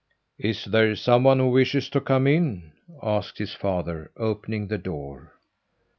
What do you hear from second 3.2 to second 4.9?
his father, opening the